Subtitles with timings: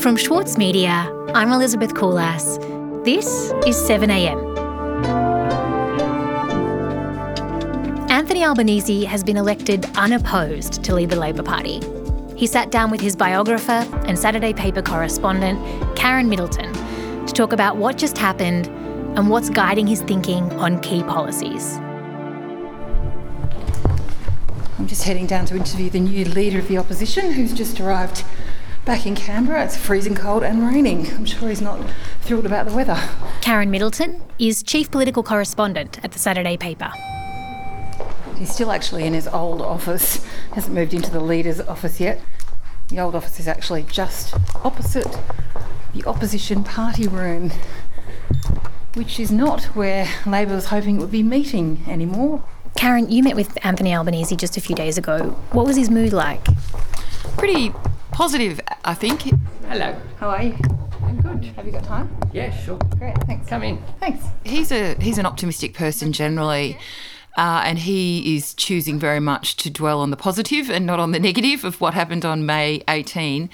[0.00, 2.56] From Schwartz Media, I'm Elizabeth Koolass.
[3.04, 3.26] This
[3.66, 4.40] is 7am.
[8.10, 11.82] Anthony Albanese has been elected unopposed to lead the Labor Party.
[12.34, 15.60] He sat down with his biographer and Saturday paper correspondent,
[15.96, 16.72] Karen Middleton,
[17.26, 18.68] to talk about what just happened
[19.18, 21.76] and what's guiding his thinking on key policies.
[24.78, 28.24] I'm just heading down to interview the new leader of the opposition who's just arrived
[28.84, 29.64] back in Canberra.
[29.64, 31.10] It's freezing cold and raining.
[31.12, 31.80] I'm sure he's not
[32.22, 32.98] thrilled about the weather.
[33.40, 36.90] Karen Middleton is chief political correspondent at the Saturday paper.
[38.36, 42.20] He's still actually in his old office, hasn't moved into the leader's office yet.
[42.88, 45.18] The old office is actually just opposite
[45.94, 47.52] the opposition party room,
[48.94, 52.42] which is not where Labor was hoping it would be meeting anymore.
[52.76, 55.36] Karen, you met with Anthony Albanese just a few days ago.
[55.52, 56.44] What was his mood like?
[57.36, 57.74] Pretty
[58.12, 59.22] positive, I think.
[59.68, 59.96] Hello.
[60.18, 60.56] How are you?
[61.02, 61.44] I'm good.
[61.56, 62.14] Have you got time?
[62.32, 62.78] Yeah, sure.
[62.98, 63.48] Great, thanks.
[63.48, 63.82] Come in.
[63.98, 64.24] Thanks.
[64.44, 66.78] He's a he's an optimistic person generally.
[67.38, 71.12] Uh, and he is choosing very much to dwell on the positive and not on
[71.12, 73.48] the negative of what happened on May 18.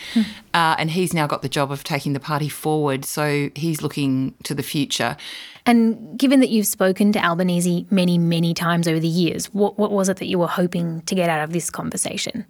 [0.55, 3.05] uh, and he's now got the job of taking the party forward.
[3.05, 5.17] So he's looking to the future.
[5.67, 9.93] And given that you've spoken to Albanese many, many times over the years, what, what
[9.93, 12.47] was it that you were hoping to get out of this conversation?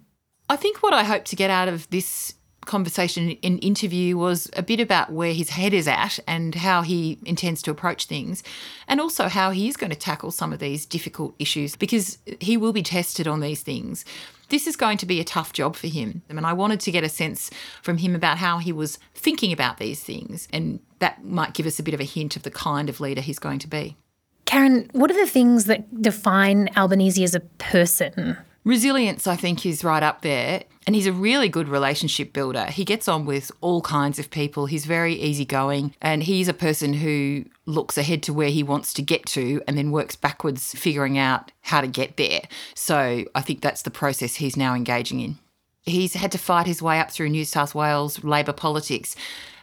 [0.48, 2.34] I think what I hope to get out of this
[2.66, 7.18] conversation and interview was a bit about where his head is at and how he
[7.24, 8.42] intends to approach things,
[8.86, 12.56] and also how he is going to tackle some of these difficult issues because he
[12.56, 14.04] will be tested on these things.
[14.48, 16.22] This is going to be a tough job for him.
[16.30, 17.50] I mean, I wanted to get a sense
[17.82, 21.78] from him about how he was thinking about these things, and that might give us
[21.78, 23.96] a bit of a hint of the kind of leader he's going to be.
[24.44, 28.36] Karen, what are the things that define Albanese as a person?
[28.66, 30.64] Resilience, I think, is right up there.
[30.88, 32.64] And he's a really good relationship builder.
[32.64, 34.66] He gets on with all kinds of people.
[34.66, 35.94] He's very easygoing.
[36.02, 39.78] And he's a person who looks ahead to where he wants to get to and
[39.78, 42.40] then works backwards, figuring out how to get there.
[42.74, 45.38] So I think that's the process he's now engaging in.
[45.84, 49.14] He's had to fight his way up through New South Wales Labor politics.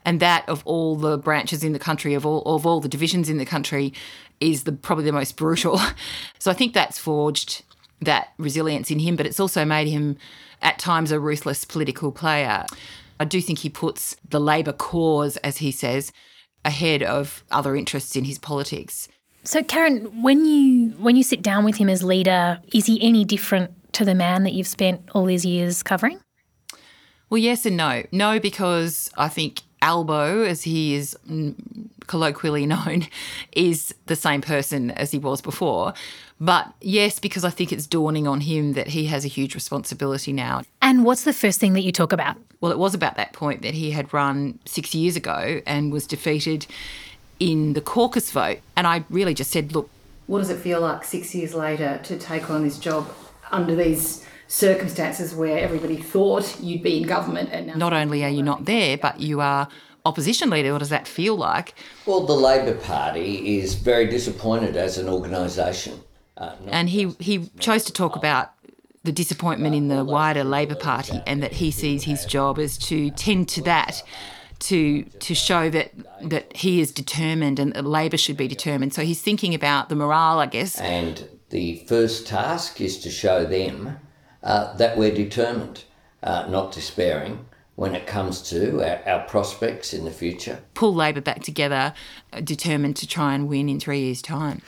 [0.05, 3.27] And that, of all the branches in the country, of all, of all the divisions
[3.27, 3.93] in the country,
[4.39, 5.77] is the, probably the most brutal.
[6.39, 7.63] So I think that's forged
[8.03, 10.17] that resilience in him, but it's also made him
[10.61, 12.65] at times a ruthless political player.
[13.19, 16.11] I do think he puts the Labor cause, as he says,
[16.65, 19.07] ahead of other interests in his politics.
[19.43, 23.25] So, Karen, when you when you sit down with him as leader, is he any
[23.25, 26.19] different to the man that you've spent all these years covering?
[27.29, 28.03] Well, yes and no.
[28.11, 31.17] No, because I think Albo, as he is
[32.07, 33.07] colloquially known,
[33.51, 35.93] is the same person as he was before.
[36.39, 40.33] But yes, because I think it's dawning on him that he has a huge responsibility
[40.33, 40.63] now.
[40.81, 42.37] And what's the first thing that you talk about?
[42.59, 46.07] Well, it was about that point that he had run six years ago and was
[46.07, 46.65] defeated
[47.39, 48.59] in the caucus vote.
[48.75, 49.89] And I really just said, look,
[50.27, 53.07] what does it feel like six years later to take on this job
[53.51, 58.29] under these circumstances where everybody thought you'd be in government and now not only are
[58.29, 59.67] you not there, but you are
[60.05, 60.71] opposition leader.
[60.71, 61.73] What does that feel like?
[62.05, 65.99] Well, the Labor Party is very disappointed as an organisation.
[66.37, 68.51] Uh, and he, he chose to talk about
[69.03, 73.11] the disappointment in the wider Labor Party and that he sees his job as to
[73.11, 74.03] tend to that.
[74.59, 75.91] To, to show that
[76.21, 78.93] that he is determined and that Labor should be determined.
[78.93, 80.79] So he's thinking about the morale, I guess.
[80.79, 83.99] And the first task is to show them
[84.41, 85.83] uh, that we're determined,
[86.21, 87.45] uh, not despairing,
[87.75, 90.59] when it comes to our, our, prospects in the future.
[90.75, 91.93] Pull Labor back together,
[92.31, 94.61] uh, determined to try and win in three years' time.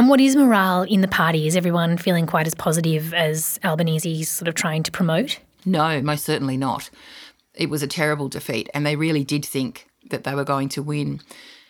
[0.00, 1.46] And what is morale in the party?
[1.46, 5.40] Is everyone feeling quite as positive as Albanese is sort of trying to promote?
[5.66, 6.88] No, most certainly not.
[7.52, 10.82] It was a terrible defeat, and they really did think that they were going to
[10.82, 11.20] win.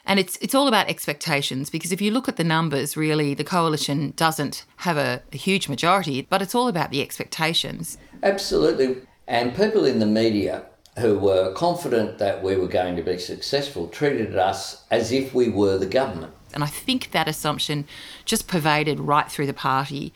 [0.06, 3.42] And it's it's all about expectations because if you look at the numbers, really the
[3.42, 7.98] coalition doesn't have a, a huge majority, but it's all about the expectations.
[8.22, 8.98] Absolutely.
[9.26, 10.66] And people in the media
[11.00, 15.48] who were confident that we were going to be successful treated us as if we
[15.48, 16.32] were the government.
[16.52, 17.86] And I think that assumption
[18.24, 20.12] just pervaded right through the party.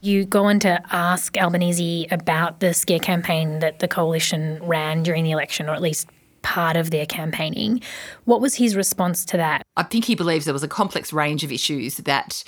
[0.00, 5.22] You go on to ask Albanese about the scare campaign that the coalition ran during
[5.22, 6.08] the election, or at least
[6.42, 7.80] part of their campaigning.
[8.24, 9.62] What was his response to that?
[9.76, 12.42] I think he believes there was a complex range of issues that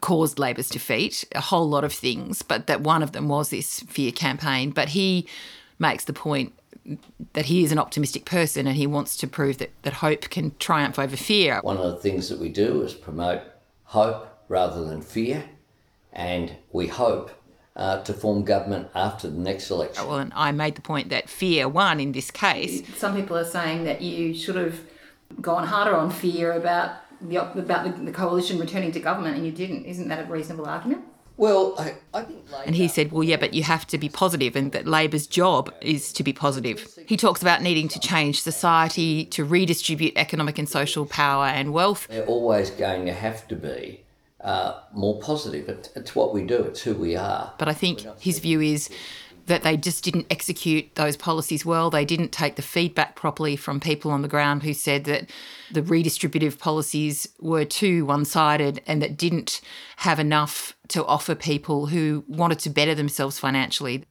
[0.00, 3.80] caused Labor's defeat, a whole lot of things, but that one of them was this
[3.80, 4.70] fear campaign.
[4.70, 5.26] But he
[5.78, 6.54] makes the point
[7.32, 10.54] that he is an optimistic person and he wants to prove that, that hope can
[10.58, 11.60] triumph over fear.
[11.62, 13.42] One of the things that we do is promote
[13.84, 15.44] hope rather than fear,
[16.12, 17.30] and we hope
[17.76, 20.06] uh, to form government after the next election.
[20.06, 22.82] Well, and I made the point that fear won in this case.
[22.96, 24.80] Some people are saying that you should have
[25.40, 29.52] gone harder on fear about the about the, the coalition returning to government, and you
[29.52, 29.84] didn't.
[29.84, 31.04] Isn't that a reasonable argument?
[31.36, 32.44] Well, I, I think.
[32.66, 35.72] And he said, well, yeah, but you have to be positive, and that Labor's job
[35.80, 36.98] is to be positive.
[37.06, 42.06] He talks about needing to change society, to redistribute economic and social power and wealth.
[42.08, 44.02] They're always going to have to be
[44.42, 45.68] uh, more positive.
[45.68, 47.52] It, it's what we do, it's who we are.
[47.58, 48.90] But I think his view is
[49.46, 51.90] that they just didn't execute those policies well.
[51.90, 55.30] They didn't take the feedback properly from people on the ground who said that
[55.70, 59.60] the redistributive policies were too one sided and that didn't
[59.96, 64.04] have enough to offer people who wanted to better themselves financially.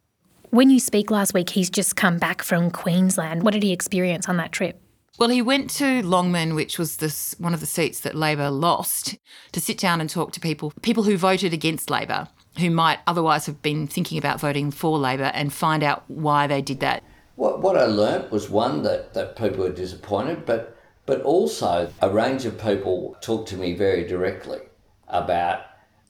[0.50, 3.44] When you speak last week, he's just come back from Queensland.
[3.44, 4.82] What did he experience on that trip?
[5.18, 9.18] Well, he went to Longman, which was this, one of the seats that Labor lost,
[9.52, 12.28] to sit down and talk to people, people who voted against Labor
[12.58, 16.62] who might otherwise have been thinking about voting for Labor and find out why they
[16.62, 17.04] did that.
[17.36, 22.10] What, what I learnt was one, that, that people were disappointed, but, but also a
[22.10, 24.60] range of people talked to me very directly
[25.08, 25.62] about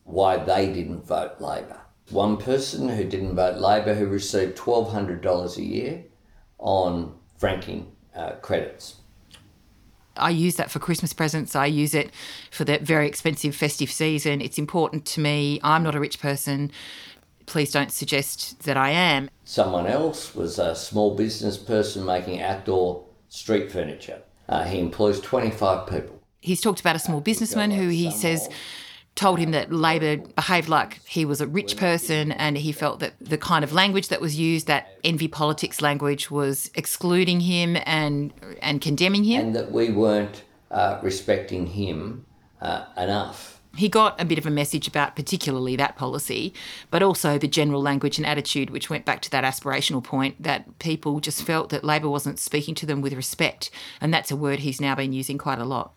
[0.04, 1.80] why they didn't vote Labor.
[2.10, 6.04] One person who didn't vote Labor who received $1,200 a year
[6.58, 9.01] on franking uh, credits.
[10.18, 11.56] I use that for Christmas presents.
[11.56, 12.12] I use it
[12.50, 14.42] for that very expensive festive season.
[14.42, 15.60] It's important to me.
[15.64, 16.72] I'm not a rich person.
[17.46, 19.30] Please don't suggest that I am.
[19.46, 24.22] Someone else was a small business person making outdoor street furniture.
[24.48, 26.22] Uh, he employs 25 people.
[26.42, 28.50] He's talked about a small businessman who he says
[29.16, 33.14] told him that Labor behaved like he was a rich person and he felt that
[33.20, 38.34] the kind of language that was used, that envy politics language, was excluding him and,
[38.62, 39.48] and condemning him.
[39.48, 42.26] And that we weren't uh, respecting him
[42.62, 43.60] uh, enough.
[43.76, 46.54] He got a bit of a message about particularly that policy,
[46.90, 50.80] but also the general language and attitude, which went back to that aspirational point that
[50.80, 53.72] people just felt that Labor wasn't speaking to them with respect.
[54.02, 55.94] And that's a word he's now been using quite a lot.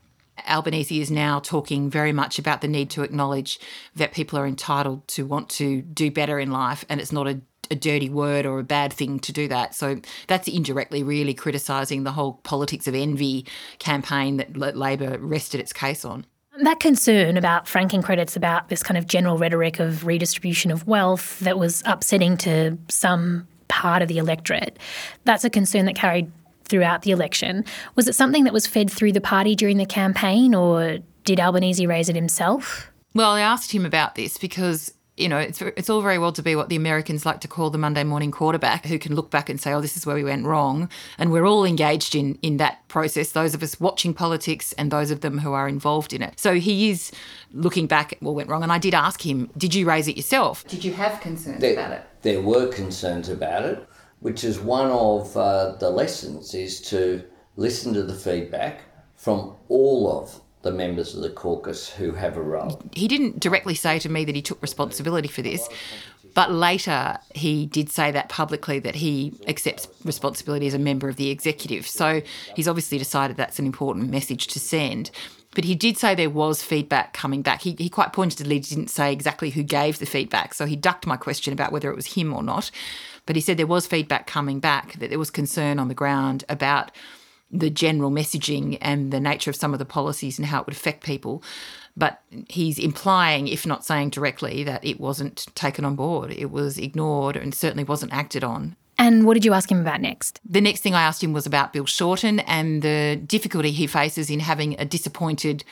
[0.46, 3.58] Albanese is now talking very much about the need to acknowledge
[3.94, 7.40] that people are entitled to want to do better in life and it's not a,
[7.70, 9.74] a dirty word or a bad thing to do that.
[9.74, 13.46] So that's indirectly really criticising the whole politics of envy
[13.78, 16.26] campaign that Labor rested its case on.
[16.62, 21.40] That concern about franking credits, about this kind of general rhetoric of redistribution of wealth
[21.40, 24.78] that was upsetting to some part of the electorate,
[25.24, 26.30] that's a concern that carried
[26.64, 27.64] throughout the election.
[27.94, 31.86] Was it something that was fed through the party during the campaign, or did Albanese
[31.86, 32.90] raise it himself?
[33.14, 36.42] Well, I asked him about this because you know, it's, it's all very well to
[36.42, 39.48] be what the Americans like to call the Monday morning quarterback who can look back
[39.48, 40.88] and say, oh, this is where we went wrong.
[41.18, 45.12] And we're all engaged in, in that process, those of us watching politics and those
[45.12, 46.40] of them who are involved in it.
[46.40, 47.12] So he is
[47.52, 48.64] looking back at what went wrong.
[48.64, 50.66] And I did ask him, did you raise it yourself?
[50.66, 52.02] Did you have concerns there, about it?
[52.22, 53.88] There were concerns about it
[54.24, 57.22] which is one of uh, the lessons is to
[57.56, 58.80] listen to the feedback
[59.16, 62.82] from all of the members of the caucus who have a role.
[62.92, 65.68] He didn't directly say to me that he took responsibility for this,
[66.32, 71.16] but later he did say that publicly that he accepts responsibility as a member of
[71.16, 71.86] the executive.
[71.86, 72.22] So
[72.56, 75.10] he's obviously decided that's an important message to send.
[75.54, 77.62] But he did say there was feedback coming back.
[77.62, 80.54] He, he quite pointedly didn't say exactly who gave the feedback.
[80.54, 82.70] So he ducked my question about whether it was him or not.
[83.26, 86.44] But he said there was feedback coming back, that there was concern on the ground
[86.48, 86.90] about
[87.50, 90.74] the general messaging and the nature of some of the policies and how it would
[90.74, 91.42] affect people.
[91.96, 96.32] But he's implying, if not saying directly, that it wasn't taken on board.
[96.32, 98.76] It was ignored and certainly wasn't acted on.
[98.98, 100.40] And what did you ask him about next?
[100.48, 104.30] The next thing I asked him was about Bill Shorten and the difficulty he faces
[104.30, 105.64] in having a disappointed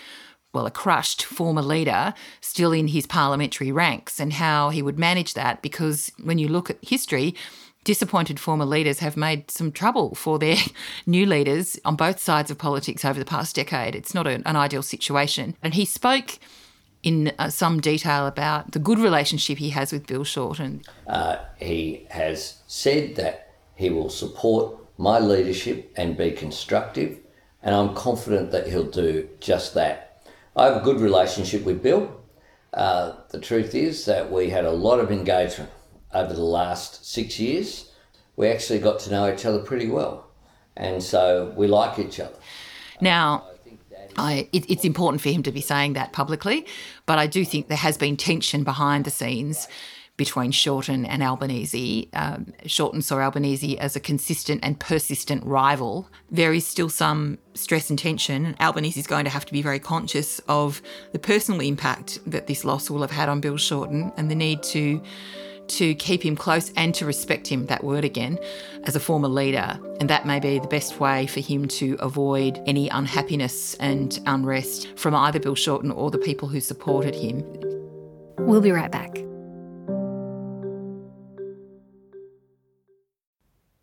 [0.52, 5.34] well, a crushed former leader still in his parliamentary ranks and how he would manage
[5.34, 5.62] that.
[5.62, 7.34] Because when you look at history,
[7.84, 10.56] disappointed former leaders have made some trouble for their
[11.06, 13.94] new leaders on both sides of politics over the past decade.
[13.94, 15.56] It's not an, ideal situation.
[15.62, 16.38] And he spoke
[17.02, 20.82] in uh, some detail about the good relationship he has with Bill Shorten.
[21.06, 27.18] Uh, he has said that he will support my leadership and be constructive,
[27.62, 30.24] and I'm confident that he'll do just that.
[30.54, 32.20] I have a good relationship with Bill.
[32.72, 35.70] Uh, the truth is that we had a lot of engagement
[36.14, 37.90] over the last six years.
[38.36, 40.28] We actually got to know each other pretty well,
[40.76, 42.36] and so we like each other.
[43.00, 43.46] Now,
[44.16, 46.66] I, it, it's important for him to be saying that publicly,
[47.06, 49.68] but I do think there has been tension behind the scenes
[50.16, 52.08] between Shorten and Albanese.
[52.12, 56.08] Um, Shorten saw Albanese as a consistent and persistent rival.
[56.30, 58.54] There is still some stress and tension.
[58.60, 62.64] Albanese is going to have to be very conscious of the personal impact that this
[62.64, 65.02] loss will have had on Bill Shorten and the need to
[65.76, 68.38] to keep him close and to respect him, that word again,
[68.84, 69.78] as a former leader.
[70.00, 74.88] And that may be the best way for him to avoid any unhappiness and unrest
[74.96, 77.44] from either Bill Shorten or the people who supported him.
[78.38, 79.18] We'll be right back.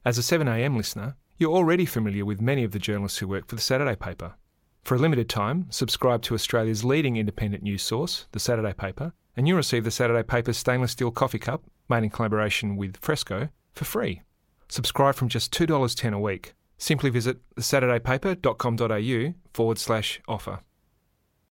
[0.06, 3.56] As a 7am listener, you're already familiar with many of the journalists who work for
[3.56, 4.36] the Saturday paper.
[4.82, 9.48] For a limited time, subscribe to Australia's leading independent news source, the Saturday paper, and
[9.48, 13.86] you'll receive the Saturday paper's stainless steel coffee cup, made in collaboration with Fresco, for
[13.86, 14.22] free.
[14.68, 16.54] Subscribe from just $2.10 a week.
[16.78, 20.60] Simply visit thesaturdaypaper.com.au forward slash offer.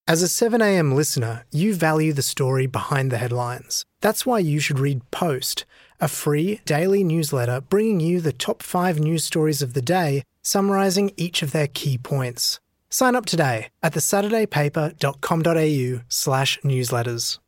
[0.07, 3.85] As a 7am listener, you value the story behind the headlines.
[4.01, 5.65] That's why you should read Post,
[6.00, 11.11] a free daily newsletter bringing you the top five news stories of the day, summarising
[11.17, 12.59] each of their key points.
[12.89, 17.39] Sign up today at thesaturdaypaper.com.au slash newsletters.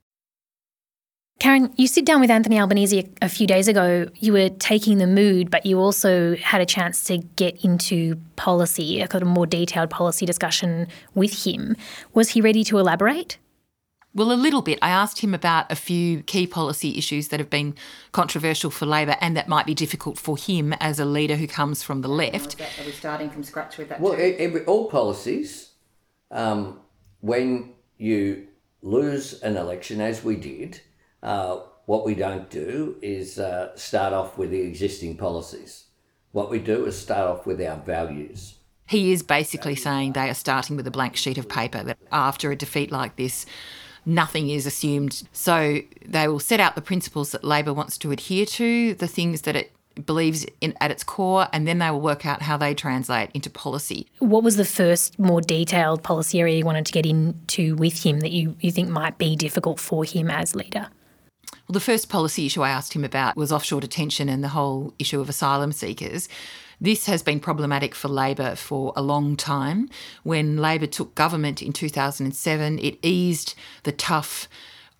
[1.39, 4.07] Karen, you sit down with Anthony Albanese a, a few days ago.
[4.15, 9.01] You were taking the mood, but you also had a chance to get into policy,
[9.01, 11.75] a kind of more detailed policy discussion with him.
[12.13, 13.39] Was he ready to elaborate?
[14.15, 14.79] Well, a little bit.
[14.81, 17.75] I asked him about a few key policy issues that have been
[18.11, 21.81] controversial for Labor and that might be difficult for him as a leader who comes
[21.81, 22.61] from the left.
[22.61, 23.99] Are we starting from scratch with that?
[23.99, 25.71] Well, every, all policies,
[26.29, 26.79] um,
[27.21, 28.47] when you
[28.83, 30.79] lose an election, as we did,
[31.23, 35.85] uh, what we don't do is uh, start off with the existing policies.
[36.31, 38.55] What we do is start off with our values.
[38.87, 42.51] He is basically saying they are starting with a blank sheet of paper, that after
[42.51, 43.45] a defeat like this,
[44.05, 45.23] nothing is assumed.
[45.31, 49.43] So they will set out the principles that Labor wants to adhere to, the things
[49.43, 49.71] that it
[50.05, 53.49] believes in at its core, and then they will work out how they translate into
[53.49, 54.07] policy.
[54.19, 58.19] What was the first more detailed policy area you wanted to get into with him
[58.21, 60.89] that you, you think might be difficult for him as leader?
[61.67, 64.93] Well, the first policy issue I asked him about was offshore detention and the whole
[64.99, 66.27] issue of asylum seekers.
[66.81, 69.89] This has been problematic for Labor for a long time.
[70.23, 74.49] When Labor took government in 2007, it eased the tough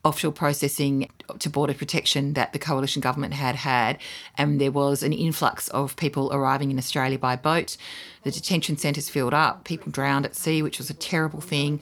[0.03, 3.97] offshore processing to border protection that the coalition government had had,
[4.37, 7.77] and there was an influx of people arriving in Australia by boat.
[8.23, 11.79] The detention centres filled up, people drowned at sea, which was a terrible thing.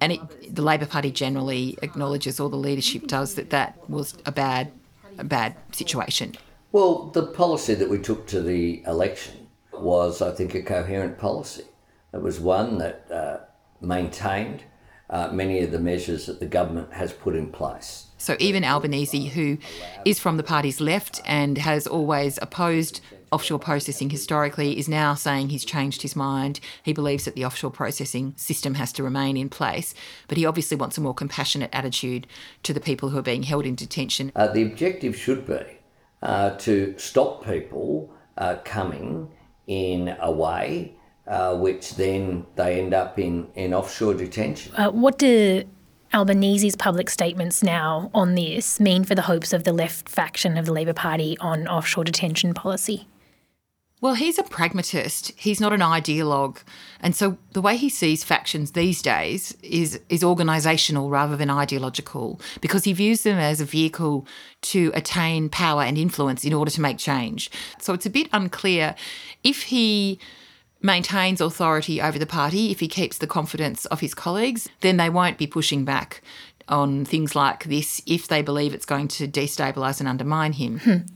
[0.00, 4.32] And it, the Labor Party generally acknowledges, or the leadership does, that that was a
[4.32, 4.70] bad,
[5.18, 6.34] a bad situation.
[6.72, 11.64] Well, the policy that we took to the election was, I think, a coherent policy.
[12.12, 13.38] It was one that uh,
[13.80, 14.62] maintained
[15.10, 18.06] uh, many of the measures that the government has put in place.
[18.16, 19.58] So even Albanese, who
[20.04, 25.50] is from the party's left and has always opposed offshore processing historically, is now saying
[25.50, 26.60] he's changed his mind.
[26.82, 29.92] He believes that the offshore processing system has to remain in place,
[30.28, 32.26] but he obviously wants a more compassionate attitude
[32.62, 34.32] to the people who are being held in detention.
[34.34, 35.62] Uh, the objective should be
[36.22, 39.30] uh, to stop people uh, coming
[39.66, 40.94] in a way
[41.26, 44.74] uh, which then they end up in, in offshore detention.
[44.74, 45.64] Uh, what do
[46.12, 50.66] Albanese's public statements now on this mean for the hopes of the left faction of
[50.66, 53.08] the Labor Party on offshore detention policy?
[54.04, 55.32] Well, he's a pragmatist.
[55.34, 56.58] He's not an ideologue.
[57.00, 62.38] And so the way he sees factions these days is is organisational rather than ideological
[62.60, 64.26] because he views them as a vehicle
[64.62, 67.50] to attain power and influence in order to make change.
[67.80, 68.94] So it's a bit unclear
[69.42, 70.18] if he
[70.84, 75.10] maintains authority over the party, if he keeps the confidence of his colleagues, then they
[75.10, 76.22] won't be pushing back
[76.68, 81.06] on things like this if they believe it's going to destabilise and undermine him.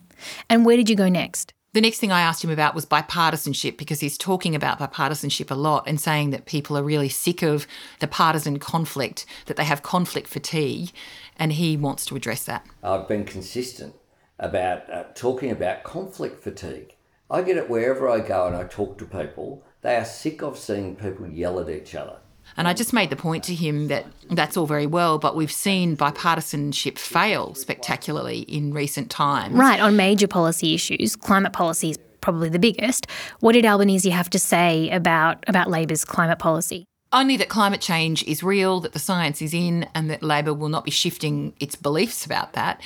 [0.50, 1.52] And where did you go next?
[1.74, 5.54] The next thing I asked him about was bipartisanship because he's talking about bipartisanship a
[5.54, 7.66] lot and saying that people are really sick of
[8.00, 10.90] the partisan conflict, that they have conflict fatigue,
[11.36, 12.66] and he wants to address that.
[12.82, 13.94] I've been consistent
[14.38, 16.94] about uh, talking about conflict fatigue.
[17.30, 19.62] I get it wherever I go and I talk to people.
[19.82, 22.16] They are sick of seeing people yell at each other.
[22.56, 25.52] And I just made the point to him that that's all very well, but we've
[25.52, 29.54] seen bipartisanship fail spectacularly in recent times.
[29.54, 33.06] Right, on major policy issues, climate policy is probably the biggest.
[33.40, 36.84] What did Albanese have to say about, about Labor's climate policy?
[37.12, 40.68] Only that climate change is real, that the science is in, and that Labor will
[40.68, 42.80] not be shifting its beliefs about that.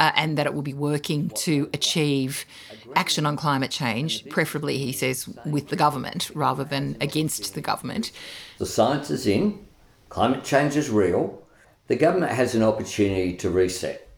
[0.00, 2.46] Uh, and that it will be working to achieve
[2.96, 8.10] action on climate change, preferably, he says, with the government rather than against the government.
[8.56, 9.66] The science is in,
[10.08, 11.42] climate change is real.
[11.88, 14.08] The government has an opportunity to reset,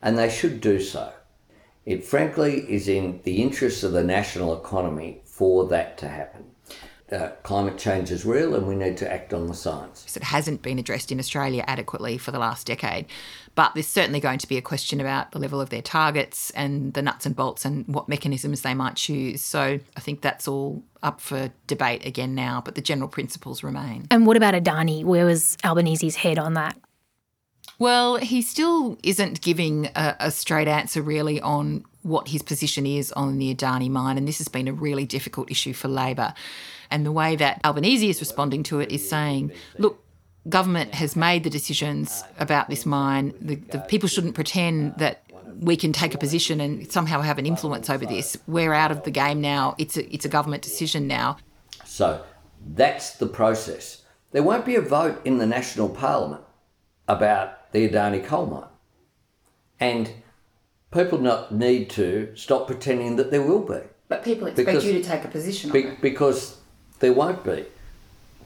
[0.00, 1.12] and they should do so.
[1.84, 6.49] It frankly is in the interests of the national economy for that to happen.
[7.12, 10.16] Uh, climate change is real and we need to act on the science.
[10.16, 13.06] It hasn't been addressed in Australia adequately for the last decade.
[13.54, 16.94] But there's certainly going to be a question about the level of their targets and
[16.94, 19.42] the nuts and bolts and what mechanisms they might choose.
[19.42, 24.06] So I think that's all up for debate again now, but the general principles remain.
[24.10, 25.04] And what about Adani?
[25.04, 26.76] Where was Albanese's head on that?
[27.80, 33.10] Well, he still isn't giving a, a, straight answer really on what his position is
[33.12, 36.34] on the Adani mine, and this has been a really difficult issue for Labor.
[36.90, 40.04] And the way that Albanese is responding to it is saying, look,
[40.46, 43.32] government has made the decisions about this mine.
[43.40, 45.22] The, the people shouldn't pretend that
[45.58, 48.36] we can take a position and somehow have an influence over this.
[48.46, 49.74] We're out of the game now.
[49.78, 51.38] It's a, it's a government decision now.
[51.86, 52.22] So
[52.74, 54.02] that's the process.
[54.32, 56.42] There won't be a vote in the National Parliament
[57.08, 58.64] about the Adani coal mine.
[59.78, 60.10] And
[60.92, 63.80] people not need to stop pretending that there will be.
[64.08, 66.58] But people expect because, you to take a position be, Because
[66.98, 67.64] there won't be.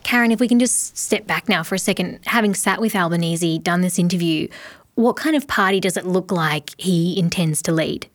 [0.02, 3.58] Karen, if we can just step back now for a second, having sat with Albanese,
[3.60, 4.48] done this interview,
[4.94, 8.08] what kind of party does it look like he intends to lead?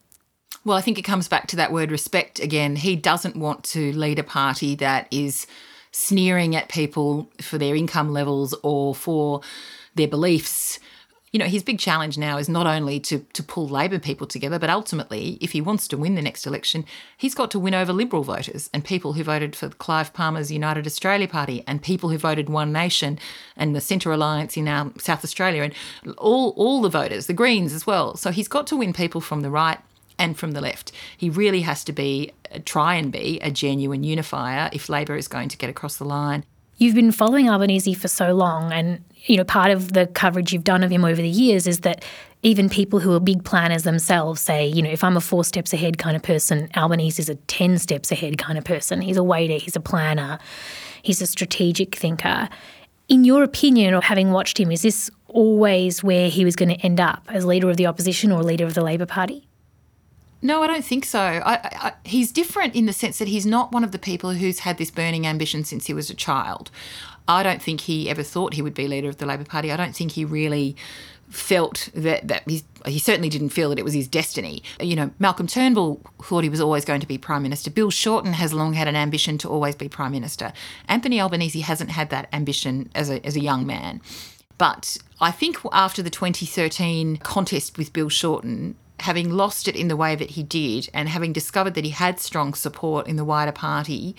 [0.63, 2.75] Well, I think it comes back to that word respect again.
[2.75, 5.47] He doesn't want to lead a party that is
[5.91, 9.41] sneering at people for their income levels or for
[9.95, 10.79] their beliefs
[11.31, 14.57] you know, his big challenge now is not only to, to pull Labor people together,
[14.57, 16.85] but ultimately, if he wants to win the next election,
[17.17, 20.87] he's got to win over Liberal voters and people who voted for Clive Palmer's United
[20.87, 23.19] Australia Party and people who voted One Nation
[23.55, 25.73] and the Centre Alliance in our South Australia and
[26.17, 28.15] all, all the voters, the Greens as well.
[28.15, 29.77] So he's got to win people from the right
[30.17, 30.91] and from the left.
[31.15, 35.27] He really has to be, uh, try and be, a genuine unifier if Labor is
[35.27, 36.43] going to get across the line.
[36.81, 40.63] You've been following Albanese for so long, and you know part of the coverage you've
[40.63, 42.05] done of him over the years is that
[42.41, 45.73] even people who are big planners themselves say, you know, if I'm a four steps
[45.73, 49.01] ahead kind of person, Albanese is a ten steps ahead kind of person.
[49.01, 50.39] He's a waiter, he's a planner,
[51.01, 52.47] he's a strategic thinker.
[53.09, 56.79] In your opinion, or having watched him, is this always where he was going to
[56.79, 59.48] end up as leader of the opposition or leader of the Labor Party?
[60.41, 61.19] No, I don't think so.
[61.19, 64.59] I, I, he's different in the sense that he's not one of the people who's
[64.59, 66.71] had this burning ambition since he was a child.
[67.27, 69.71] I don't think he ever thought he would be leader of the Labor Party.
[69.71, 70.75] I don't think he really
[71.29, 72.43] felt that that
[72.87, 74.63] he certainly didn't feel that it was his destiny.
[74.79, 77.69] You know, Malcolm Turnbull thought he was always going to be prime minister.
[77.69, 80.53] Bill Shorten has long had an ambition to always be prime minister.
[80.87, 84.01] Anthony Albanese hasn't had that ambition as a as a young man.
[84.57, 89.95] But I think after the 2013 contest with Bill Shorten, having lost it in the
[89.95, 93.51] way that he did and having discovered that he had strong support in the wider
[93.51, 94.15] party,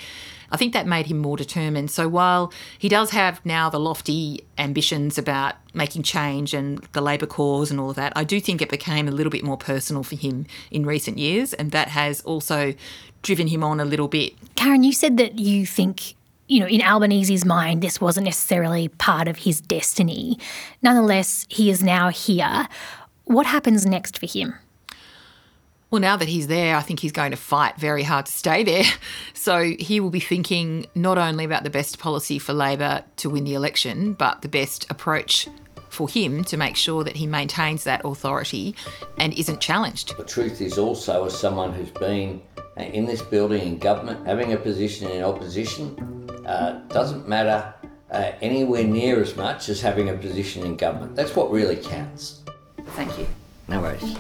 [0.51, 1.91] I think that made him more determined.
[1.91, 7.27] So while he does have now the lofty ambitions about making change and the Labor
[7.27, 10.03] cause and all of that, I do think it became a little bit more personal
[10.03, 12.75] for him in recent years, and that has also
[13.23, 14.35] driven him on a little bit.
[14.57, 16.15] Karen, you said that you think
[16.51, 20.37] you know, in Albanese's mind, this wasn't necessarily part of his destiny.
[20.83, 22.67] Nonetheless, he is now here.
[23.23, 24.55] What happens next for him?
[25.91, 28.63] Well, now that he's there, I think he's going to fight very hard to stay
[28.63, 28.85] there.
[29.33, 33.45] So he will be thinking not only about the best policy for Labor to win
[33.45, 35.49] the election, but the best approach
[35.89, 38.77] for him to make sure that he maintains that authority
[39.17, 40.15] and isn't challenged.
[40.19, 42.43] The truth is also, as someone who's been
[42.77, 47.73] in this building in government, having a position in opposition uh, doesn't matter
[48.11, 51.17] uh, anywhere near as much as having a position in government.
[51.17, 52.43] That's what really counts.
[52.89, 53.27] Thank you.
[53.69, 54.17] No worries.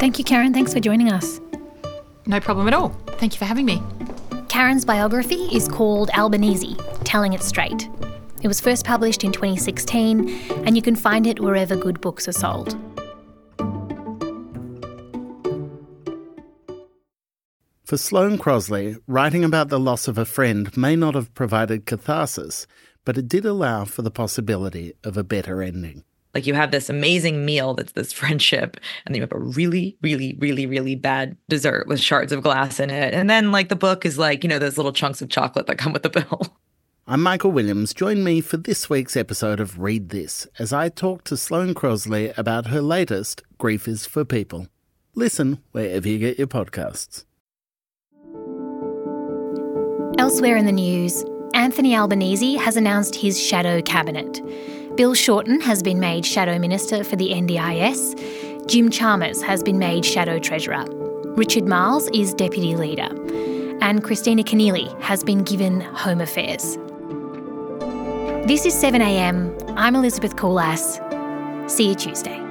[0.00, 0.54] Thank you, Karen.
[0.54, 1.42] Thanks for joining us.
[2.24, 2.88] No problem at all.
[3.18, 3.82] Thank you for having me.
[4.48, 7.86] Karen's biography is called Albanese Telling It Straight.
[8.40, 10.30] It was first published in 2016,
[10.64, 12.78] and you can find it wherever good books are sold.
[17.84, 22.66] For Sloane Crosley, writing about the loss of a friend may not have provided catharsis,
[23.04, 26.04] but it did allow for the possibility of a better ending.
[26.34, 29.96] Like you have this amazing meal that's this friendship, and then you have a really,
[30.02, 33.14] really, really, really bad dessert with shards of glass in it.
[33.14, 35.78] And then like the book is like, you know, those little chunks of chocolate that
[35.78, 36.56] come with the bill.
[37.06, 37.92] I'm Michael Williams.
[37.92, 42.36] Join me for this week's episode of Read This as I talk to Sloane Crosley
[42.38, 44.68] about her latest, Grief is for People.
[45.16, 47.24] Listen wherever you get your podcasts.
[50.18, 54.40] Elsewhere in the news, Anthony Albanese has announced his shadow cabinet.
[54.96, 58.66] Bill Shorten has been made Shadow Minister for the NDIS.
[58.68, 60.84] Jim Chalmers has been made Shadow Treasurer.
[61.36, 63.08] Richard Marles is Deputy Leader.
[63.80, 66.76] And Kristina Keneally has been given Home Affairs.
[68.46, 69.74] This is 7am.
[69.76, 71.00] I'm Elizabeth Koolass.
[71.70, 72.49] See you Tuesday.